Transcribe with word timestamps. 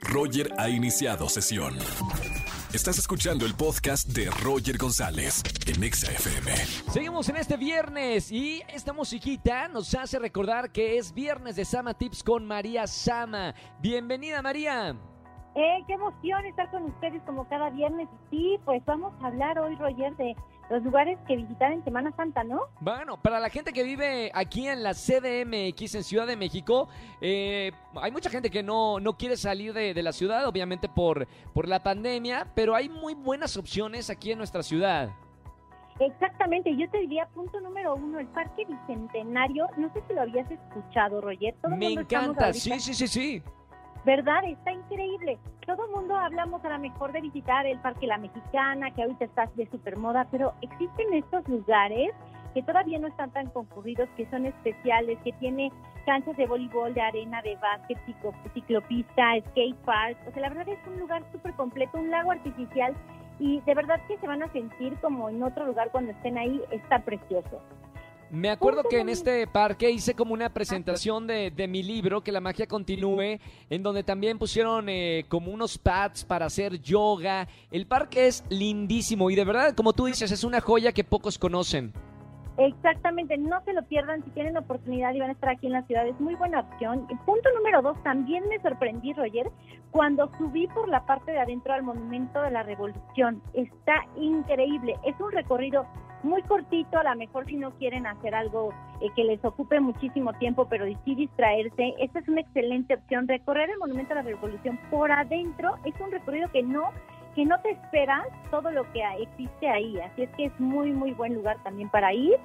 Roger 0.00 0.52
ha 0.58 0.68
iniciado 0.68 1.28
sesión. 1.28 1.76
Estás 2.72 2.98
escuchando 2.98 3.44
el 3.46 3.54
podcast 3.54 4.08
de 4.08 4.30
Roger 4.42 4.78
González 4.78 5.42
en 5.66 5.82
Exa 5.82 6.10
FM. 6.12 6.54
Seguimos 6.90 7.28
en 7.28 7.36
este 7.36 7.56
viernes 7.56 8.30
y 8.30 8.62
esta 8.68 8.92
musiquita 8.92 9.68
nos 9.68 9.94
hace 9.94 10.18
recordar 10.18 10.70
que 10.70 10.98
es 10.98 11.12
viernes 11.12 11.56
de 11.56 11.64
Sama 11.64 11.94
Tips 11.94 12.22
con 12.22 12.46
María 12.46 12.86
Sama. 12.86 13.54
Bienvenida 13.80 14.40
María. 14.42 14.96
Eh, 15.56 15.78
qué 15.86 15.94
emoción 15.94 16.46
estar 16.46 16.70
con 16.70 16.84
ustedes 16.84 17.20
como 17.26 17.48
cada 17.48 17.70
viernes. 17.70 18.08
Sí, 18.30 18.58
pues 18.64 18.84
vamos 18.84 19.12
a 19.20 19.26
hablar 19.26 19.58
hoy, 19.58 19.74
Roger, 19.74 20.16
de 20.16 20.36
los 20.70 20.82
lugares 20.84 21.18
que 21.26 21.36
visitar 21.36 21.72
en 21.72 21.84
Semana 21.84 22.12
Santa, 22.16 22.44
¿no? 22.44 22.60
Bueno, 22.80 23.20
para 23.20 23.40
la 23.40 23.50
gente 23.50 23.72
que 23.72 23.82
vive 23.82 24.30
aquí 24.32 24.68
en 24.68 24.82
la 24.82 24.94
CDMX, 24.94 25.96
en 25.96 26.04
Ciudad 26.04 26.26
de 26.26 26.36
México, 26.36 26.88
eh, 27.20 27.72
hay 27.96 28.12
mucha 28.12 28.30
gente 28.30 28.50
que 28.50 28.62
no, 28.62 29.00
no 29.00 29.16
quiere 29.16 29.36
salir 29.36 29.72
de, 29.72 29.92
de 29.92 30.02
la 30.02 30.12
ciudad, 30.12 30.46
obviamente 30.46 30.88
por, 30.88 31.26
por 31.52 31.68
la 31.68 31.82
pandemia, 31.82 32.46
pero 32.54 32.76
hay 32.76 32.88
muy 32.88 33.14
buenas 33.14 33.56
opciones 33.56 34.10
aquí 34.10 34.30
en 34.30 34.38
nuestra 34.38 34.62
ciudad. 34.62 35.10
Exactamente, 35.98 36.74
yo 36.76 36.88
te 36.88 36.98
diría 36.98 37.26
punto 37.34 37.60
número 37.60 37.94
uno, 37.94 38.20
el 38.20 38.28
Parque 38.28 38.64
Bicentenario, 38.64 39.66
no 39.76 39.92
sé 39.92 40.02
si 40.08 40.14
lo 40.14 40.22
habías 40.22 40.50
escuchado, 40.50 41.20
Roger. 41.20 41.54
Todo 41.60 41.76
Me 41.76 41.92
encanta, 41.92 42.52
sí, 42.54 42.78
sí, 42.80 42.94
sí, 42.94 43.06
sí. 43.06 43.42
¿Verdad? 44.04 44.44
Está 44.44 44.72
increíble. 44.72 45.38
Todo 45.66 45.86
mundo 45.94 46.16
hablamos 46.16 46.64
a 46.64 46.70
lo 46.70 46.78
mejor 46.78 47.12
de 47.12 47.20
visitar 47.20 47.66
el 47.66 47.78
Parque 47.80 48.06
La 48.06 48.16
Mexicana, 48.18 48.90
que 48.92 49.02
ahorita 49.02 49.26
está 49.26 49.46
de 49.54 49.68
supermoda, 49.70 50.26
pero 50.30 50.54
existen 50.62 51.12
estos 51.12 51.46
lugares 51.48 52.10
que 52.54 52.62
todavía 52.62 52.98
no 52.98 53.06
están 53.08 53.30
tan 53.30 53.46
concurridos, 53.50 54.08
que 54.16 54.28
son 54.30 54.46
especiales, 54.46 55.18
que 55.22 55.32
tiene 55.34 55.70
canchas 56.06 56.36
de 56.36 56.46
voleibol, 56.46 56.94
de 56.94 57.00
arena, 57.02 57.42
de 57.42 57.56
básquet, 57.56 57.98
ciclo- 58.06 58.34
ciclopista, 58.54 59.38
skate 59.50 59.76
park. 59.84 60.16
O 60.26 60.32
sea, 60.32 60.42
la 60.42 60.48
verdad 60.48 60.68
es 60.68 60.78
un 60.88 60.98
lugar 60.98 61.22
súper 61.30 61.52
completo, 61.54 61.98
un 61.98 62.10
lago 62.10 62.32
artificial 62.32 62.94
y 63.38 63.60
de 63.60 63.74
verdad 63.74 64.00
que 64.08 64.18
se 64.18 64.26
van 64.26 64.42
a 64.42 64.52
sentir 64.52 64.98
como 65.00 65.28
en 65.28 65.42
otro 65.42 65.66
lugar 65.66 65.90
cuando 65.92 66.12
estén 66.12 66.38
ahí. 66.38 66.60
Está 66.70 67.00
precioso. 67.00 67.60
Me 68.32 68.48
acuerdo 68.48 68.84
que 68.84 69.00
en 69.00 69.08
este 69.08 69.48
parque 69.48 69.90
hice 69.90 70.14
como 70.14 70.34
una 70.34 70.50
presentación 70.50 71.26
de, 71.26 71.50
de 71.50 71.66
mi 71.66 71.82
libro, 71.82 72.20
Que 72.20 72.30
la 72.30 72.40
magia 72.40 72.66
continúe, 72.66 73.40
en 73.68 73.82
donde 73.82 74.04
también 74.04 74.38
pusieron 74.38 74.88
eh, 74.88 75.24
como 75.28 75.50
unos 75.50 75.76
pads 75.78 76.24
para 76.24 76.46
hacer 76.46 76.80
yoga. 76.80 77.48
El 77.72 77.86
parque 77.86 78.28
es 78.28 78.44
lindísimo 78.48 79.30
y 79.30 79.34
de 79.34 79.44
verdad, 79.44 79.74
como 79.74 79.92
tú 79.92 80.06
dices, 80.06 80.30
es 80.30 80.44
una 80.44 80.60
joya 80.60 80.92
que 80.92 81.02
pocos 81.02 81.38
conocen. 81.38 81.92
Exactamente, 82.56 83.36
no 83.38 83.60
se 83.64 83.72
lo 83.72 83.82
pierdan 83.84 84.22
si 84.22 84.30
tienen 84.30 84.56
oportunidad 84.56 85.14
y 85.14 85.18
van 85.20 85.30
a 85.30 85.32
estar 85.32 85.48
aquí 85.48 85.66
en 85.66 85.72
la 85.72 85.82
ciudad, 85.86 86.06
es 86.06 86.20
muy 86.20 86.34
buena 86.34 86.60
opción. 86.60 87.08
Punto 87.24 87.48
número 87.56 87.80
dos, 87.82 88.00
también 88.04 88.46
me 88.48 88.60
sorprendí, 88.60 89.12
Roger, 89.14 89.50
cuando 89.90 90.30
subí 90.36 90.68
por 90.68 90.88
la 90.88 91.04
parte 91.06 91.32
de 91.32 91.38
adentro 91.38 91.72
al 91.72 91.82
Monumento 91.82 92.42
de 92.42 92.50
la 92.50 92.62
Revolución. 92.62 93.42
Está 93.54 94.04
increíble, 94.16 94.96
es 95.04 95.18
un 95.20 95.32
recorrido 95.32 95.86
muy 96.22 96.42
cortito, 96.42 96.98
a 96.98 97.04
lo 97.04 97.16
mejor 97.16 97.46
si 97.46 97.56
no 97.56 97.70
quieren 97.72 98.06
hacer 98.06 98.34
algo 98.34 98.72
eh, 99.00 99.08
que 99.16 99.24
les 99.24 99.44
ocupe 99.44 99.80
muchísimo 99.80 100.32
tiempo, 100.34 100.66
pero 100.68 100.84
sí 101.04 101.14
distraerse, 101.14 101.94
esta 101.98 102.18
es 102.18 102.28
una 102.28 102.40
excelente 102.40 102.94
opción. 102.94 103.26
Recorrer 103.28 103.70
el 103.70 103.78
Monumento 103.78 104.10
de 104.10 104.22
la 104.22 104.22
Revolución 104.22 104.78
por 104.90 105.10
adentro 105.10 105.76
es 105.84 105.94
un 106.00 106.10
recorrido 106.10 106.48
que 106.50 106.62
no 106.62 106.90
que 107.34 107.44
no 107.44 107.60
te 107.60 107.70
esperas 107.70 108.26
todo 108.50 108.72
lo 108.72 108.82
que 108.92 109.02
existe 109.20 109.68
ahí, 109.68 109.96
así 110.00 110.22
es 110.22 110.30
que 110.30 110.46
es 110.46 110.60
muy 110.60 110.90
muy 110.90 111.12
buen 111.12 111.34
lugar 111.34 111.56
también 111.62 111.88
para 111.88 112.12
ir. 112.12 112.36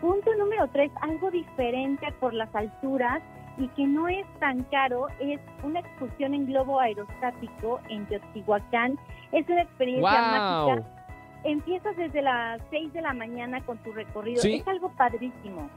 Punto 0.00 0.34
número 0.34 0.68
tres, 0.68 0.92
algo 1.00 1.30
diferente 1.30 2.12
por 2.20 2.34
las 2.34 2.54
alturas 2.54 3.22
y 3.56 3.68
que 3.68 3.86
no 3.86 4.08
es 4.08 4.26
tan 4.40 4.64
caro, 4.64 5.06
es 5.20 5.40
una 5.62 5.80
excursión 5.80 6.34
en 6.34 6.46
globo 6.46 6.80
aerostático 6.80 7.80
en 7.88 8.04
Teotihuacán. 8.06 8.98
Es 9.32 9.48
una 9.48 9.62
experiencia 9.62 10.10
¡Wow! 10.10 10.68
mágica. 10.68 11.03
Empiezas 11.44 11.96
desde 11.96 12.22
las 12.22 12.60
6 12.70 12.92
de 12.92 13.02
la 13.02 13.12
mañana 13.12 13.64
con 13.64 13.78
tu 13.78 13.92
recorrido. 13.92 14.40
Sí. 14.42 14.54
Es 14.54 14.68
algo 14.68 14.90
padrísimo. 14.96 15.68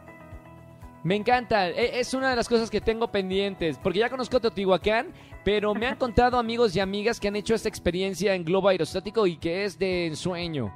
Me 1.04 1.16
encanta, 1.16 1.70
e- 1.70 2.00
es 2.00 2.14
una 2.14 2.30
de 2.30 2.36
las 2.36 2.50
cosas 2.50 2.70
que 2.70 2.82
tengo 2.82 3.10
pendientes, 3.10 3.78
porque 3.78 4.00
ya 4.00 4.10
conozco 4.10 4.40
Teotihuacán, 4.40 5.08
pero 5.44 5.74
me 5.74 5.88
han 5.88 5.96
contado 5.96 6.38
amigos 6.40 6.76
y 6.76 6.80
amigas 6.80 7.20
que 7.20 7.28
han 7.28 7.36
hecho 7.36 7.54
esta 7.56 7.70
experiencia 7.70 8.34
en 8.34 8.44
globo 8.44 8.68
aerostático 8.70 9.28
y 9.28 9.38
que 9.38 9.64
es 9.64 9.78
de 9.78 10.08
ensueño. 10.08 10.74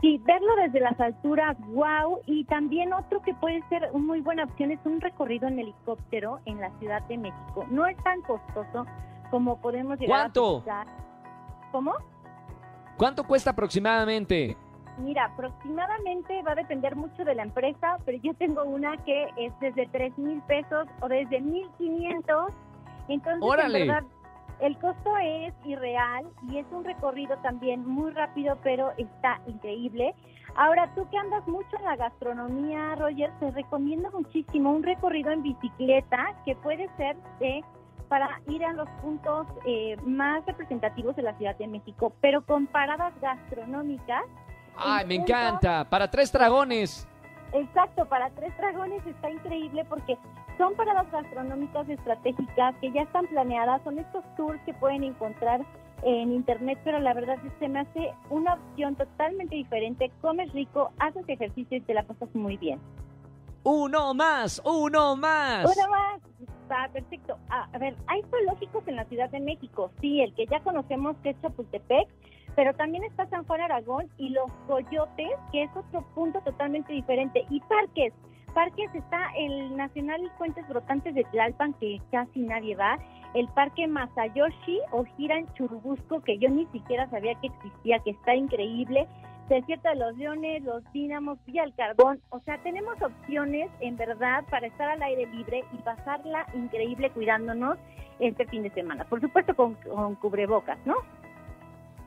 Sí, 0.00 0.20
verlo 0.24 0.54
desde 0.56 0.80
las 0.80 1.00
alturas, 1.00 1.56
wow. 1.68 2.20
Y 2.26 2.44
también 2.44 2.92
otro 2.92 3.22
que 3.22 3.32
puede 3.34 3.62
ser 3.70 3.88
una 3.92 4.04
muy 4.04 4.20
buena 4.20 4.44
opción 4.44 4.70
es 4.70 4.80
un 4.84 5.00
recorrido 5.00 5.48
en 5.48 5.58
helicóptero 5.58 6.40
en 6.44 6.60
la 6.60 6.70
Ciudad 6.78 7.02
de 7.04 7.16
México. 7.16 7.64
No 7.70 7.86
es 7.86 7.96
tan 8.04 8.20
costoso 8.22 8.84
como 9.30 9.58
podemos 9.62 9.98
llegar 9.98 10.30
¿Cuánto? 10.32 10.56
a 10.58 10.64
pensar. 10.64 10.86
¿Cómo? 11.72 11.92
¿Cuánto 12.96 13.24
cuesta 13.24 13.50
aproximadamente? 13.50 14.56
Mira, 14.98 15.24
aproximadamente 15.24 16.40
va 16.42 16.52
a 16.52 16.54
depender 16.54 16.94
mucho 16.94 17.24
de 17.24 17.34
la 17.34 17.42
empresa, 17.42 17.98
pero 18.04 18.18
yo 18.22 18.32
tengo 18.34 18.62
una 18.64 18.96
que 18.98 19.26
es 19.36 19.52
desde 19.60 19.86
3 19.88 20.16
mil 20.18 20.40
pesos 20.42 20.86
o 21.00 21.08
desde 21.08 21.42
1.500. 21.42 22.52
Entonces, 23.08 23.42
¡Órale! 23.42 23.80
en 23.80 23.88
verdad, 23.88 24.04
el 24.60 24.78
costo 24.78 25.16
es 25.16 25.52
irreal 25.64 26.24
y 26.48 26.58
es 26.58 26.66
un 26.70 26.84
recorrido 26.84 27.36
también 27.38 27.84
muy 27.84 28.12
rápido, 28.12 28.56
pero 28.62 28.92
está 28.96 29.40
increíble. 29.48 30.14
Ahora, 30.54 30.88
tú 30.94 31.08
que 31.10 31.18
andas 31.18 31.46
mucho 31.48 31.76
en 31.76 31.84
la 31.84 31.96
gastronomía, 31.96 32.94
Roger, 32.94 33.32
te 33.40 33.50
recomiendo 33.50 34.10
muchísimo 34.12 34.70
un 34.70 34.84
recorrido 34.84 35.32
en 35.32 35.42
bicicleta 35.42 36.36
que 36.44 36.54
puede 36.54 36.88
ser 36.96 37.16
de 37.40 37.64
para 38.08 38.40
ir 38.48 38.64
a 38.64 38.72
los 38.72 38.88
puntos 39.02 39.46
eh, 39.66 39.96
más 40.04 40.44
representativos 40.46 41.16
de 41.16 41.22
la 41.22 41.34
Ciudad 41.36 41.56
de 41.56 41.66
México, 41.66 42.12
pero 42.20 42.44
con 42.44 42.66
paradas 42.66 43.12
gastronómicas 43.20 44.22
¡Ay, 44.76 45.06
me 45.06 45.16
punto- 45.16 45.32
encanta! 45.32 45.84
Para 45.88 46.10
tres 46.10 46.32
dragones. 46.32 47.08
Exacto, 47.52 48.04
para 48.06 48.30
Tres 48.30 48.52
Dragones 48.56 49.06
está 49.06 49.30
increíble 49.30 49.84
porque 49.84 50.18
son 50.58 50.74
paradas 50.74 51.08
gastronómicas 51.12 51.88
estratégicas 51.88 52.74
que 52.80 52.90
ya 52.90 53.02
están 53.02 53.28
planeadas, 53.28 53.80
son 53.84 54.00
estos 54.00 54.24
tours 54.36 54.60
que 54.66 54.74
pueden 54.74 55.04
encontrar 55.04 55.64
en 56.02 56.32
internet, 56.32 56.80
pero 56.82 56.98
la 56.98 57.14
verdad 57.14 57.36
es 57.36 57.52
que 57.52 57.58
se 57.60 57.68
me 57.68 57.78
hace 57.80 58.12
una 58.28 58.54
opción 58.54 58.96
totalmente 58.96 59.54
diferente, 59.54 60.10
comes 60.20 60.52
rico, 60.52 60.90
haces 60.98 61.28
ejercicio 61.28 61.76
y 61.78 61.80
te 61.82 61.94
la 61.94 62.02
pasas 62.02 62.28
muy 62.34 62.56
bien. 62.56 62.80
Uno 63.62 64.14
más, 64.14 64.60
uno 64.64 65.14
más. 65.14 65.64
Una 65.76 65.88
más, 65.88 66.20
está 66.64 66.88
perfecto. 66.88 67.38
A 67.48 67.78
ver, 67.78 67.94
hay 68.06 68.22
zoológicos 68.30 68.86
en 68.88 68.96
la 68.96 69.04
Ciudad 69.04 69.30
de 69.30 69.40
México, 69.40 69.90
sí, 70.00 70.20
el 70.20 70.34
que 70.34 70.46
ya 70.46 70.60
conocemos 70.60 71.16
que 71.22 71.30
es 71.30 71.40
Chapultepec, 71.42 72.08
pero 72.56 72.74
también 72.74 73.04
está 73.04 73.26
San 73.28 73.44
Juan 73.44 73.60
Aragón 73.60 74.08
y 74.16 74.30
los 74.30 74.50
Coyotes, 74.66 75.38
que 75.52 75.64
es 75.64 75.70
otro 75.76 76.02
punto 76.14 76.40
totalmente 76.40 76.92
diferente, 76.92 77.44
y 77.50 77.60
parques. 77.60 78.12
Parques 78.54 78.94
está 78.94 79.30
el 79.36 79.76
Nacional 79.76 80.30
Fuentes 80.38 80.66
Brotantes 80.68 81.14
de 81.14 81.24
Tlalpan, 81.24 81.74
que 81.74 82.00
casi 82.10 82.40
nadie 82.40 82.76
va, 82.76 82.98
el 83.34 83.48
Parque 83.48 83.86
Masayoshi 83.88 84.78
o 84.92 85.04
Giran 85.16 85.52
Churubusco, 85.54 86.20
que 86.20 86.38
yo 86.38 86.48
ni 86.48 86.66
siquiera 86.66 87.10
sabía 87.10 87.34
que 87.40 87.48
existía, 87.48 87.98
que 87.98 88.10
está 88.10 88.36
increíble, 88.36 89.08
Desierto 89.48 89.88
de 89.88 89.96
los 89.96 90.16
Leones, 90.16 90.62
Los 90.62 90.82
Dínamos, 90.92 91.38
Villa 91.44 91.62
del 91.62 91.74
Carbón. 91.74 92.20
O 92.30 92.40
sea, 92.40 92.58
tenemos 92.62 93.00
opciones 93.02 93.70
en 93.80 93.96
verdad 93.96 94.44
para 94.50 94.66
estar 94.66 94.88
al 94.88 95.02
aire 95.02 95.26
libre 95.26 95.64
y 95.72 95.76
pasarla 95.78 96.46
increíble 96.54 97.10
cuidándonos 97.10 97.78
este 98.20 98.46
fin 98.46 98.62
de 98.62 98.70
semana. 98.70 99.04
Por 99.04 99.20
supuesto 99.20 99.54
con, 99.54 99.74
con 99.74 100.14
cubrebocas, 100.16 100.78
¿no? 100.86 100.94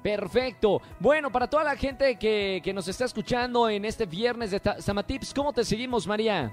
Perfecto. 0.02 0.82
Bueno, 1.00 1.32
para 1.32 1.48
toda 1.48 1.64
la 1.64 1.76
gente 1.76 2.18
que, 2.18 2.62
que 2.64 2.74
nos 2.74 2.88
está 2.88 3.06
escuchando 3.06 3.70
en 3.70 3.86
este 3.86 4.06
viernes 4.06 4.52
de 4.52 4.60
Samatips, 4.60 5.34
¿cómo 5.34 5.54
te 5.54 5.64
seguimos, 5.64 6.08
María? 6.08 6.52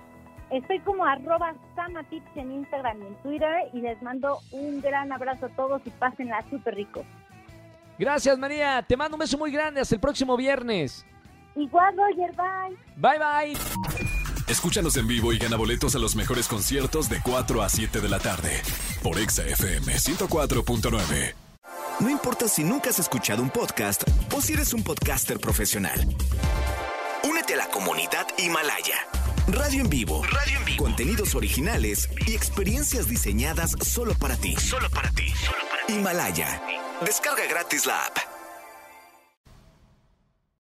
Estoy 0.51 0.79
como 0.81 1.05
arroba 1.05 1.55
samatips 1.75 2.37
en 2.37 2.53
Instagram 2.53 3.03
y 3.03 3.07
en 3.07 3.15
Twitter 3.17 3.71
y 3.73 3.81
les 3.81 4.01
mando 4.03 4.39
un 4.53 4.81
gran 4.81 5.11
abrazo 5.11 5.47
a 5.47 5.49
todos 5.51 5.83
y 5.87 5.91
pásenla 5.91 6.45
súper 6.51 6.75
rico. 6.75 7.05
Gracias, 7.99 8.39
María. 8.39 8.83
Te 8.87 8.97
mando 8.97 9.17
un 9.17 9.21
beso 9.21 9.39
muy 9.39 9.51
grande. 9.51 9.81
Hasta 9.81 9.95
el 9.95 10.01
próximo 10.01 10.37
viernes. 10.37 11.05
Igual, 11.57 11.95
Roger, 11.97 12.35
bye. 12.35 12.77
Bye, 12.97 13.19
bye. 13.19 14.15
Escúchanos 14.47 14.97
en 14.97 15.07
vivo 15.07 15.33
y 15.33 15.39
gana 15.39 15.57
boletos 15.57 15.95
a 15.95 15.99
los 15.99 16.17
mejores 16.17 16.49
conciertos 16.49 17.09
de 17.09 17.21
4 17.23 17.63
a 17.63 17.69
7 17.69 18.01
de 18.01 18.09
la 18.09 18.19
tarde 18.19 18.61
por 19.03 19.19
Exa 19.19 19.43
FM 19.45 19.95
104.9. 19.95 21.35
No 22.01 22.11
importa 22.11 22.49
si 22.49 22.65
nunca 22.65 22.91
has 22.91 22.99
escuchado 22.99 23.43
un 23.43 23.51
podcast 23.51 24.03
o 24.35 24.41
si 24.41 24.53
eres 24.53 24.75
un 24.75 24.83
podcaster 24.83 25.39
profesional. 25.39 25.99
Únete 27.23 27.55
a 27.55 27.59
la 27.59 27.69
comunidad 27.69 28.27
Himalaya. 28.37 28.97
Radio 29.47 29.83
en 29.83 29.89
vivo. 29.89 30.23
Radio 30.25 30.59
en 30.59 30.65
vivo. 30.65 30.85
Contenidos 30.85 31.35
originales 31.35 32.11
y 32.27 32.35
experiencias 32.35 33.09
diseñadas 33.09 33.77
solo 33.81 34.15
para 34.15 34.37
ti. 34.37 34.57
Solo 34.57 34.91
para 34.91 35.11
ti. 35.11 35.31
Solo 35.31 35.59
para 35.71 35.87
ti. 35.87 35.95
Himalaya. 35.95 36.61
Descarga 37.03 37.47
gratis 37.47 37.85
la 37.87 37.97
app. 38.07 38.34